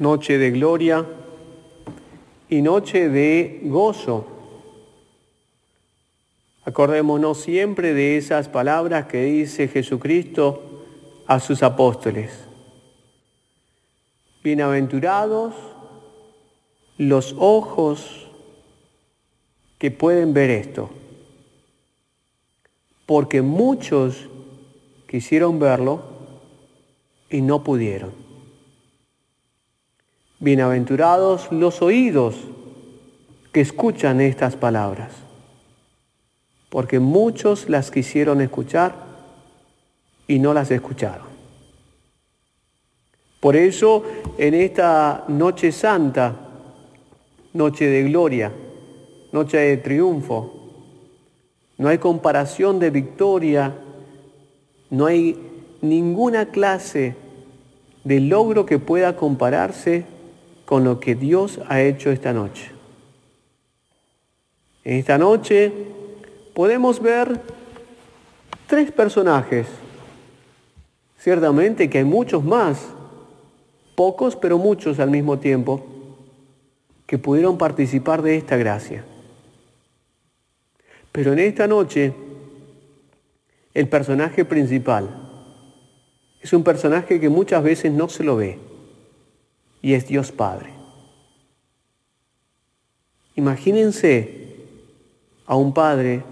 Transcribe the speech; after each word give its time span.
noche 0.00 0.38
de 0.38 0.50
gloria 0.50 1.06
y 2.48 2.62
noche 2.62 3.10
de 3.10 3.60
gozo. 3.64 4.26
Acordémonos 6.64 7.42
siempre 7.42 7.92
de 7.92 8.16
esas 8.16 8.48
palabras 8.48 9.06
que 9.06 9.22
dice 9.24 9.68
Jesucristo 9.68 10.62
a 11.26 11.38
sus 11.38 11.62
apóstoles. 11.62 12.32
Bienaventurados 14.42 15.54
los 16.96 17.34
ojos 17.38 18.26
que 19.78 19.90
pueden 19.90 20.32
ver 20.32 20.48
esto, 20.48 20.88
porque 23.04 23.42
muchos 23.42 24.28
quisieron 25.06 25.58
verlo 25.58 26.02
y 27.28 27.42
no 27.42 27.62
pudieron. 27.62 28.29
Bienaventurados 30.42 31.52
los 31.52 31.82
oídos 31.82 32.34
que 33.52 33.60
escuchan 33.60 34.22
estas 34.22 34.56
palabras, 34.56 35.12
porque 36.70 36.98
muchos 36.98 37.68
las 37.68 37.90
quisieron 37.90 38.40
escuchar 38.40 38.94
y 40.26 40.38
no 40.38 40.54
las 40.54 40.70
escucharon. 40.70 41.26
Por 43.38 43.54
eso 43.54 44.02
en 44.38 44.54
esta 44.54 45.24
noche 45.28 45.72
santa, 45.72 46.34
noche 47.52 47.84
de 47.84 48.04
gloria, 48.04 48.50
noche 49.32 49.58
de 49.58 49.76
triunfo, 49.76 50.54
no 51.76 51.86
hay 51.86 51.98
comparación 51.98 52.78
de 52.78 52.88
victoria, 52.88 53.74
no 54.88 55.04
hay 55.04 55.36
ninguna 55.82 56.46
clase 56.46 57.14
de 58.04 58.20
logro 58.20 58.64
que 58.64 58.78
pueda 58.78 59.16
compararse 59.16 60.18
con 60.70 60.84
lo 60.84 61.00
que 61.00 61.16
Dios 61.16 61.58
ha 61.66 61.82
hecho 61.82 62.12
esta 62.12 62.32
noche. 62.32 62.70
En 64.84 64.98
esta 64.98 65.18
noche 65.18 65.72
podemos 66.54 67.02
ver 67.02 67.40
tres 68.68 68.92
personajes. 68.92 69.66
Ciertamente 71.18 71.90
que 71.90 71.98
hay 71.98 72.04
muchos 72.04 72.44
más, 72.44 72.86
pocos 73.96 74.36
pero 74.36 74.58
muchos 74.58 75.00
al 75.00 75.10
mismo 75.10 75.40
tiempo, 75.40 75.84
que 77.04 77.18
pudieron 77.18 77.58
participar 77.58 78.22
de 78.22 78.36
esta 78.36 78.56
gracia. 78.56 79.02
Pero 81.10 81.32
en 81.32 81.40
esta 81.40 81.66
noche, 81.66 82.14
el 83.74 83.88
personaje 83.88 84.44
principal 84.44 85.08
es 86.40 86.52
un 86.52 86.62
personaje 86.62 87.18
que 87.18 87.28
muchas 87.28 87.60
veces 87.64 87.90
no 87.90 88.08
se 88.08 88.22
lo 88.22 88.36
ve 88.36 88.69
y 89.82 89.94
es 89.94 90.06
Dios 90.06 90.32
Padre. 90.32 90.70
Imagínense 93.36 94.54
a 95.46 95.56
un 95.56 95.72
padre 95.72 96.22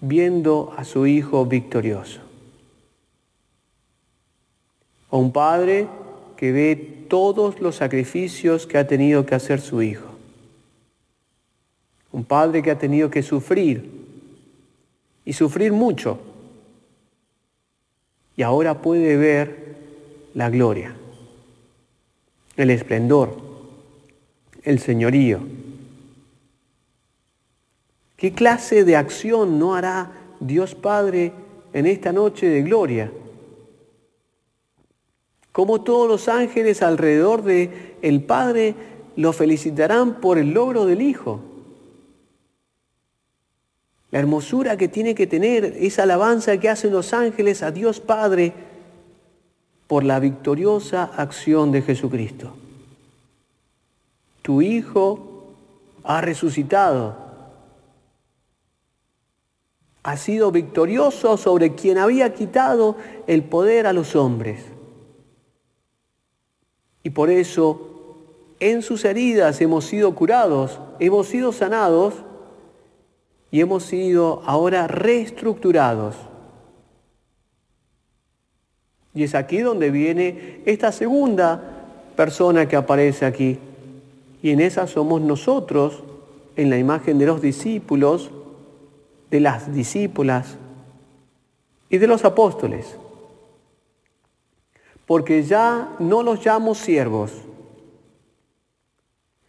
viendo 0.00 0.72
a 0.76 0.84
su 0.84 1.06
hijo 1.06 1.44
victorioso. 1.46 2.20
A 5.10 5.16
un 5.16 5.32
padre 5.32 5.88
que 6.36 6.52
ve 6.52 7.06
todos 7.08 7.60
los 7.60 7.76
sacrificios 7.76 8.66
que 8.66 8.78
ha 8.78 8.86
tenido 8.86 9.26
que 9.26 9.34
hacer 9.34 9.60
su 9.60 9.82
hijo. 9.82 10.06
Un 12.12 12.24
padre 12.24 12.62
que 12.62 12.70
ha 12.70 12.78
tenido 12.78 13.10
que 13.10 13.22
sufrir 13.22 13.90
y 15.24 15.32
sufrir 15.32 15.72
mucho. 15.72 16.20
Y 18.36 18.42
ahora 18.42 18.80
puede 18.80 19.16
ver 19.16 19.76
la 20.34 20.48
gloria 20.48 20.94
el 22.58 22.70
esplendor, 22.70 23.36
el 24.64 24.80
señorío. 24.80 25.38
¿Qué 28.16 28.32
clase 28.32 28.84
de 28.84 28.96
acción 28.96 29.60
no 29.60 29.76
hará 29.76 30.10
Dios 30.40 30.74
Padre 30.74 31.32
en 31.72 31.86
esta 31.86 32.12
noche 32.12 32.48
de 32.48 32.62
gloria? 32.62 33.12
Como 35.52 35.82
todos 35.82 36.08
los 36.08 36.28
ángeles 36.28 36.82
alrededor 36.82 37.44
de 37.44 37.96
el 38.02 38.24
Padre 38.24 38.74
lo 39.14 39.32
felicitarán 39.32 40.20
por 40.20 40.36
el 40.36 40.50
logro 40.50 40.84
del 40.84 41.00
Hijo. 41.00 41.40
La 44.10 44.18
hermosura 44.18 44.76
que 44.76 44.88
tiene 44.88 45.14
que 45.14 45.28
tener 45.28 45.76
esa 45.78 46.02
alabanza 46.02 46.58
que 46.58 46.68
hacen 46.68 46.90
los 46.92 47.12
ángeles 47.12 47.62
a 47.62 47.70
Dios 47.70 48.00
Padre 48.00 48.52
por 49.88 50.04
la 50.04 50.20
victoriosa 50.20 51.10
acción 51.16 51.72
de 51.72 51.82
Jesucristo. 51.82 52.52
Tu 54.42 54.62
Hijo 54.62 55.46
ha 56.04 56.20
resucitado. 56.20 57.16
Ha 60.02 60.16
sido 60.16 60.52
victorioso 60.52 61.36
sobre 61.36 61.74
quien 61.74 61.98
había 61.98 62.34
quitado 62.34 62.96
el 63.26 63.42
poder 63.42 63.86
a 63.86 63.92
los 63.92 64.14
hombres. 64.14 64.64
Y 67.02 67.10
por 67.10 67.30
eso 67.30 67.88
en 68.60 68.82
sus 68.82 69.04
heridas 69.04 69.60
hemos 69.60 69.86
sido 69.86 70.14
curados, 70.14 70.80
hemos 70.98 71.28
sido 71.28 71.52
sanados 71.52 72.14
y 73.50 73.60
hemos 73.60 73.84
sido 73.84 74.42
ahora 74.44 74.86
reestructurados. 74.86 76.16
Y 79.18 79.24
es 79.24 79.34
aquí 79.34 79.58
donde 79.58 79.90
viene 79.90 80.60
esta 80.64 80.92
segunda 80.92 81.60
persona 82.14 82.68
que 82.68 82.76
aparece 82.76 83.26
aquí. 83.26 83.58
Y 84.44 84.50
en 84.50 84.60
esa 84.60 84.86
somos 84.86 85.20
nosotros, 85.20 86.04
en 86.54 86.70
la 86.70 86.78
imagen 86.78 87.18
de 87.18 87.26
los 87.26 87.42
discípulos, 87.42 88.30
de 89.28 89.40
las 89.40 89.74
discípulas 89.74 90.56
y 91.90 91.98
de 91.98 92.06
los 92.06 92.24
apóstoles. 92.24 92.94
Porque 95.04 95.42
ya 95.42 95.96
no 95.98 96.22
los 96.22 96.46
llamo 96.46 96.76
siervos. 96.76 97.32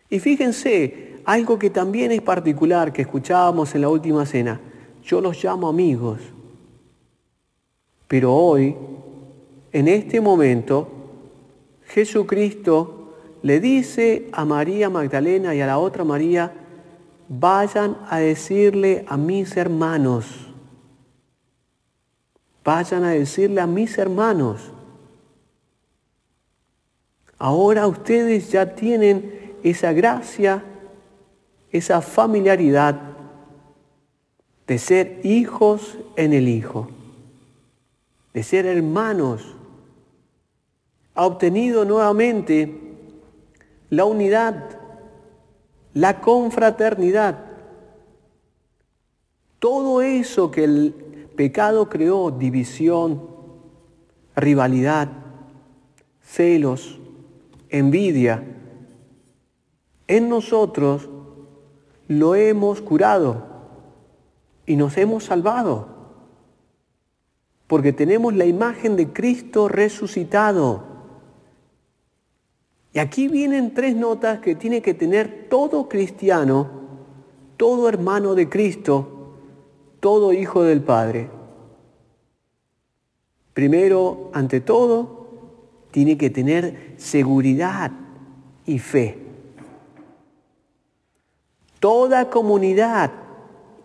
Y 0.10 0.20
fíjense, 0.20 1.22
algo 1.26 1.60
que 1.60 1.70
también 1.70 2.12
es 2.12 2.24
particular 2.24 2.92
que 2.92 3.04
escuchábamos 3.04 3.76
en 3.76 3.82
la 3.82 3.90
última 3.90 4.26
cena, 4.26 4.60
yo 5.04 5.22
los 5.22 5.44
llamo 5.44 5.70
amigos. 5.70 6.22
Pero 8.08 8.34
hoy 8.34 8.76
en 9.72 9.88
este 9.88 10.20
momento, 10.20 10.88
Jesucristo 11.86 13.14
le 13.42 13.60
dice 13.60 14.28
a 14.32 14.46
María 14.46 14.90
Magdalena 14.90 15.54
y 15.56 15.62
a 15.62 15.68
la 15.68 15.78
otra 15.78 16.04
María, 16.04 16.52
vayan 17.28 17.98
a 18.10 18.18
decirle 18.18 19.06
a 19.08 19.18
mis 19.18 19.56
hermanos, 19.56 20.26
vayan 22.64 23.04
a 23.04 23.12
decirle 23.12 23.62
a 23.62 23.68
mis 23.68 23.98
hermanos, 23.98 24.72
ahora 27.38 27.88
ustedes 27.88 28.52
ya 28.52 28.76
tienen 28.76 29.54
esa 29.64 29.94
gracia, 29.94 30.64
esa 31.72 32.02
familiaridad 32.02 33.00
de 34.66 34.78
ser 34.80 35.22
hijos 35.24 35.98
en 36.16 36.34
el 36.34 36.48
Hijo, 36.48 36.90
de 38.34 38.44
ser 38.44 38.66
hermanos 38.66 39.56
ha 41.20 41.26
obtenido 41.26 41.84
nuevamente 41.84 42.80
la 43.90 44.06
unidad, 44.06 44.80
la 45.94 46.22
confraternidad. 46.22 47.38
Todo 49.60 50.02
eso 50.02 50.50
que 50.50 50.64
el 50.64 50.94
pecado 51.36 51.90
creó, 51.90 52.32
división, 52.32 53.22
rivalidad, 54.34 55.10
celos, 56.22 57.02
envidia, 57.68 58.42
en 60.08 60.30
nosotros 60.30 61.10
lo 62.08 62.36
hemos 62.36 62.80
curado 62.80 63.44
y 64.66 64.78
nos 64.78 64.98
hemos 64.98 65.26
salvado, 65.26 65.86
porque 67.68 67.92
tenemos 67.92 68.34
la 68.34 68.46
imagen 68.46 68.96
de 68.96 69.12
Cristo 69.12 69.68
resucitado. 69.68 70.89
Y 72.94 73.00
aquí 73.00 73.28
vienen 73.28 73.74
tres 73.74 73.96
notas 73.96 74.40
que 74.40 74.56
tiene 74.56 74.82
que 74.82 74.94
tener 74.94 75.48
todo 75.50 75.88
cristiano, 75.88 76.68
todo 77.58 77.88
hermano 77.88 78.34
de 78.34 78.50
Cristo, 78.50 79.36
todo 80.00 80.34
hijo 80.34 80.64
del 80.64 80.82
Padre. 80.82 81.30
Primero, 83.54 84.30
ante 84.34 84.62
todo, 84.62 85.28
tiene 85.92 86.18
que 86.18 86.30
tener 86.30 86.96
seguridad 86.98 87.92
y 88.66 88.80
fe. 88.80 89.18
Toda 91.80 92.30
comunidad 92.30 93.12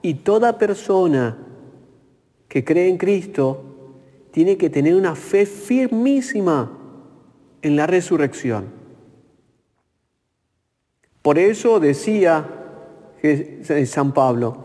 y 0.02 0.14
toda 0.14 0.58
persona 0.58 1.38
que 2.48 2.64
cree 2.64 2.88
en 2.88 2.98
Cristo 2.98 3.64
tiene 4.30 4.56
que 4.56 4.70
tener 4.70 4.94
una 4.94 5.14
fe 5.14 5.46
firmísima 5.46 6.70
en 7.62 7.76
la 7.76 7.86
resurrección. 7.86 8.83
Por 11.24 11.38
eso 11.38 11.80
decía 11.80 12.46
San 13.86 14.12
Pablo, 14.12 14.58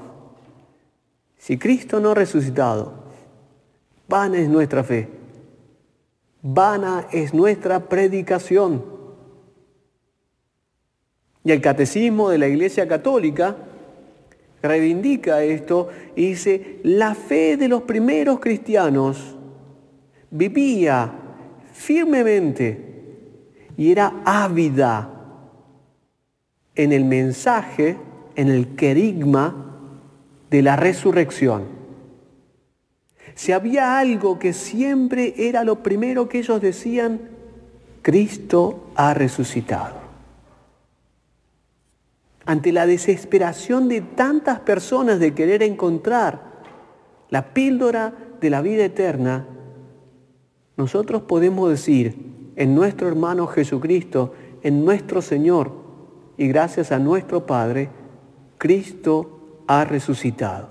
si 1.37 1.57
Cristo 1.57 2.01
no 2.01 2.11
ha 2.11 2.15
resucitado, 2.15 2.95
vana 4.09 4.39
es 4.39 4.49
nuestra 4.49 4.83
fe, 4.83 5.07
vana 6.41 7.07
es 7.13 7.33
nuestra 7.33 7.79
predicación. 7.87 8.83
Y 11.45 11.53
el 11.53 11.61
catecismo 11.61 12.29
de 12.29 12.39
la 12.39 12.49
Iglesia 12.49 12.85
Católica 12.89 13.55
reivindica 14.61 15.41
esto 15.41 15.87
y 16.17 16.31
dice, 16.31 16.81
la 16.83 17.15
fe 17.15 17.55
de 17.55 17.69
los 17.69 17.83
primeros 17.83 18.41
cristianos 18.41 19.37
vivía 20.29 21.09
firmemente 21.71 22.83
y 23.77 23.93
era 23.93 24.21
ávida 24.25 25.18
en 26.79 26.93
el 26.93 27.03
mensaje, 27.03 27.97
en 28.37 28.47
el 28.47 28.75
querigma 28.77 29.53
de 30.49 30.61
la 30.61 30.77
resurrección. 30.77 31.63
Si 33.35 33.51
había 33.51 33.99
algo 33.99 34.39
que 34.39 34.53
siempre 34.53 35.33
era 35.37 35.65
lo 35.65 35.83
primero 35.83 36.29
que 36.29 36.39
ellos 36.39 36.61
decían, 36.61 37.19
Cristo 38.01 38.91
ha 38.95 39.13
resucitado. 39.13 39.97
Ante 42.45 42.71
la 42.71 42.85
desesperación 42.85 43.89
de 43.89 43.99
tantas 43.99 44.61
personas 44.61 45.19
de 45.19 45.33
querer 45.33 45.63
encontrar 45.63 46.61
la 47.29 47.53
píldora 47.53 48.13
de 48.39 48.49
la 48.49 48.61
vida 48.61 48.85
eterna, 48.85 49.45
nosotros 50.77 51.23
podemos 51.23 51.69
decir 51.69 52.15
en 52.55 52.73
nuestro 52.73 53.09
hermano 53.09 53.47
Jesucristo, 53.47 54.33
en 54.63 54.85
nuestro 54.85 55.21
Señor 55.21 55.78
y 56.39 56.47
gracias 56.47 56.93
a 56.93 56.99
nuestro 56.99 57.45
Padre, 57.45 57.89
Cristo 58.57 59.63
ha 59.67 59.83
resucitado. 59.83 60.69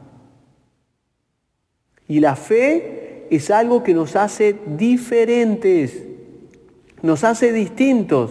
Y 2.08 2.20
la 2.20 2.36
fe 2.36 3.26
es 3.30 3.50
algo 3.50 3.82
que 3.82 3.92
nos 3.92 4.16
hace 4.16 4.56
diferentes, 4.66 6.04
nos 7.02 7.22
hace 7.22 7.52
distintos. 7.52 8.30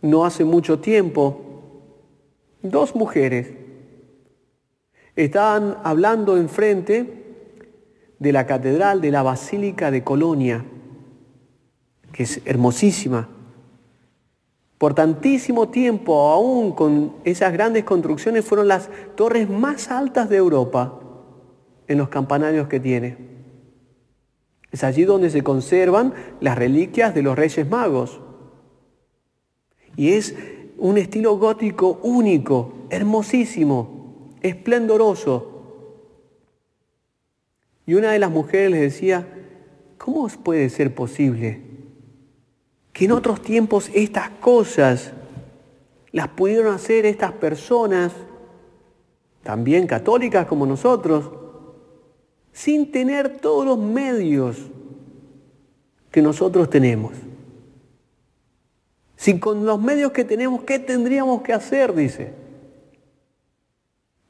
No 0.00 0.24
hace 0.24 0.44
mucho 0.44 0.80
tiempo, 0.80 1.38
dos 2.62 2.94
mujeres 2.94 3.52
estaban 5.16 5.76
hablando 5.84 6.38
enfrente 6.38 7.24
de 8.18 8.32
la 8.32 8.46
catedral 8.46 9.02
de 9.02 9.10
la 9.10 9.22
Basílica 9.22 9.90
de 9.90 10.02
Colonia, 10.02 10.64
que 12.10 12.22
es 12.22 12.40
hermosísima. 12.46 13.33
Por 14.78 14.94
tantísimo 14.94 15.68
tiempo, 15.68 16.30
aún 16.30 16.72
con 16.72 17.14
esas 17.24 17.52
grandes 17.52 17.84
construcciones, 17.84 18.44
fueron 18.44 18.68
las 18.68 18.90
torres 19.14 19.48
más 19.48 19.90
altas 19.90 20.28
de 20.28 20.36
Europa 20.36 21.00
en 21.86 21.98
los 21.98 22.08
campanarios 22.08 22.68
que 22.68 22.80
tiene. 22.80 23.16
Es 24.72 24.82
allí 24.82 25.04
donde 25.04 25.30
se 25.30 25.42
conservan 25.42 26.12
las 26.40 26.58
reliquias 26.58 27.14
de 27.14 27.22
los 27.22 27.36
Reyes 27.36 27.68
Magos. 27.68 28.20
Y 29.96 30.10
es 30.10 30.34
un 30.76 30.98
estilo 30.98 31.38
gótico 31.38 32.00
único, 32.02 32.72
hermosísimo, 32.90 34.34
esplendoroso. 34.42 35.52
Y 37.86 37.94
una 37.94 38.10
de 38.10 38.18
las 38.18 38.30
mujeres 38.30 38.72
les 38.72 38.80
decía, 38.80 39.28
¿cómo 39.98 40.26
puede 40.42 40.68
ser 40.70 40.92
posible 40.94 41.63
que 42.94 43.04
en 43.04 43.12
otros 43.12 43.42
tiempos 43.42 43.90
estas 43.92 44.30
cosas 44.30 45.12
las 46.12 46.28
pudieron 46.28 46.72
hacer 46.72 47.04
estas 47.04 47.32
personas, 47.32 48.12
también 49.42 49.88
católicas 49.88 50.46
como 50.46 50.64
nosotros, 50.64 51.28
sin 52.52 52.92
tener 52.92 53.38
todos 53.38 53.66
los 53.66 53.78
medios 53.78 54.58
que 56.12 56.22
nosotros 56.22 56.70
tenemos? 56.70 57.12
Si 59.16 59.40
con 59.40 59.66
los 59.66 59.82
medios 59.82 60.12
que 60.12 60.24
tenemos, 60.24 60.62
¿qué 60.62 60.78
tendríamos 60.78 61.42
que 61.42 61.52
hacer? 61.52 61.94
Dice. 61.94 62.32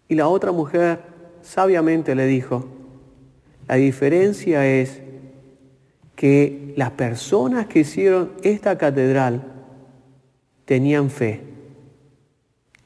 Y 0.09 0.15
la 0.15 0.29
otra 0.29 0.53
mujer 0.53 1.01
sabiamente 1.43 2.15
le 2.15 2.25
dijo, 2.25 2.65
la 3.69 3.75
diferencia 3.75 4.67
es 4.67 5.04
que 6.25 6.73
las 6.79 6.93
personas 6.93 7.67
que 7.67 7.81
hicieron 7.81 8.31
esta 8.43 8.79
catedral 8.79 9.43
tenían 10.65 11.11
fe. 11.11 11.43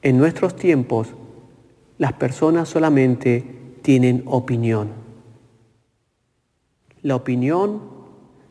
En 0.01 0.17
nuestros 0.17 0.57
tiempos, 0.57 1.07
las 1.97 2.11
personas 2.11 2.67
solamente 2.67 3.45
tienen 3.81 4.23
opinión. 4.25 4.89
La 7.01 7.15
opinión 7.15 7.81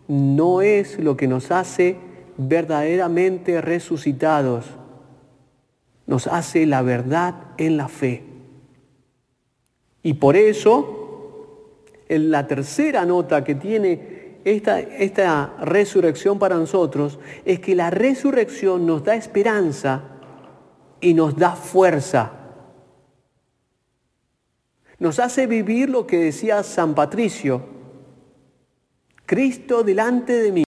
no 0.07 0.63
es 0.63 0.99
lo 0.99 1.19
que 1.19 1.29
nos 1.29 1.51
hace 1.51 1.99
verdaderamente 2.39 3.61
resucitados, 3.61 4.65
nos 6.07 6.27
hace 6.29 6.65
la 6.65 6.81
verdad 6.81 7.35
en 7.59 7.77
la 7.77 7.89
fe. 7.89 8.23
Y 10.03 10.15
por 10.15 10.35
eso 10.35 11.75
la 12.09 12.47
tercera 12.47 13.05
nota 13.05 13.45
que 13.45 13.55
tiene 13.55 14.18
esta, 14.57 14.81
esta 14.81 15.55
resurrección 15.61 16.39
para 16.39 16.57
nosotros 16.57 17.19
es 17.45 17.61
que 17.61 17.75
la 17.75 17.91
resurrección 17.91 18.87
nos 18.87 19.05
da 19.05 19.15
esperanza 19.15 20.03
y 21.01 21.15
nos 21.15 21.37
da 21.37 21.57
fuerza. 21.57 22.33
Nos 24.99 25.19
hace 25.19 25.47
vivir 25.47 25.91
lo 25.91 26.07
que 26.07 26.19
decía 26.19 26.63
San 26.63 26.95
Patricio, 26.95 27.63
Cristo 29.27 29.85
delante 29.85 30.33
de 30.33 30.53
mí 30.53 30.68